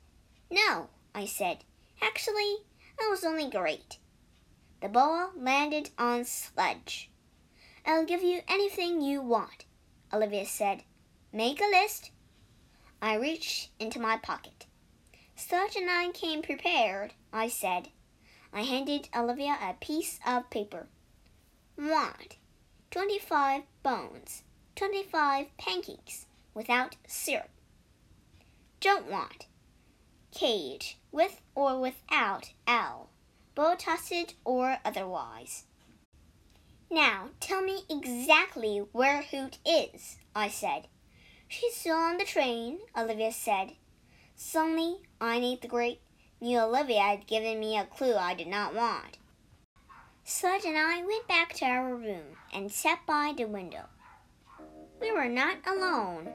No, 0.50 0.88
I 1.14 1.26
said. 1.26 1.58
Actually, 2.02 2.56
that 2.98 3.08
was 3.10 3.24
only 3.24 3.48
great. 3.50 3.98
The 4.80 4.88
boa 4.88 5.30
landed 5.36 5.90
on 5.98 6.24
Sludge. 6.24 7.10
I'll 7.86 8.04
give 8.04 8.22
you 8.22 8.42
anything 8.48 9.00
you 9.00 9.20
want, 9.20 9.64
Olivia 10.12 10.46
said. 10.46 10.82
Make 11.32 11.60
a 11.60 11.64
list. 11.64 12.10
I 13.00 13.14
reached 13.14 13.70
into 13.78 13.98
my 13.98 14.16
pocket. 14.16 14.66
Sludge 15.34 15.76
and 15.76 15.90
I 15.90 16.10
came 16.12 16.42
prepared, 16.42 17.14
I 17.32 17.48
said. 17.48 17.88
I 18.52 18.62
handed 18.62 19.08
Olivia 19.16 19.56
a 19.60 19.74
piece 19.74 20.20
of 20.26 20.50
paper. 20.50 20.88
Want 21.76 22.36
25 22.90 23.62
bones, 23.82 24.42
25 24.76 25.46
pancakes 25.56 26.26
without 26.54 26.96
syrup. 27.06 27.48
Don't 28.80 29.10
want 29.10 29.46
cage 30.32 30.98
with 31.12 31.40
or 31.54 31.78
without 31.78 32.50
L, 32.66 33.10
bow 33.54 33.76
tossed 33.76 34.34
or 34.44 34.78
otherwise. 34.84 35.64
Now 36.90 37.28
tell 37.38 37.62
me 37.62 37.84
exactly 37.88 38.78
where 38.92 39.22
Hoot 39.22 39.58
is, 39.64 40.16
I 40.34 40.48
said. 40.48 40.88
She's 41.48 41.76
still 41.76 41.96
on 41.96 42.16
the 42.16 42.24
train, 42.24 42.78
Olivia 42.96 43.30
said. 43.30 43.72
Suddenly, 44.34 45.02
I 45.20 45.38
need 45.38 45.60
the 45.60 45.68
great 45.68 46.00
knew 46.42 46.58
Olivia 46.58 47.00
had 47.00 47.26
given 47.26 47.60
me 47.60 47.78
a 47.78 47.84
clue 47.84 48.16
I 48.16 48.34
did 48.34 48.48
not 48.48 48.74
want. 48.74 49.16
Sludge 50.24 50.64
and 50.64 50.76
I 50.76 51.02
went 51.04 51.28
back 51.28 51.52
to 51.54 51.64
our 51.64 51.94
room 51.94 52.36
and 52.52 52.72
sat 52.72 53.06
by 53.06 53.32
the 53.36 53.44
window. 53.44 53.84
We 55.00 55.12
were 55.12 55.28
not 55.28 55.58
alone. 55.66 56.28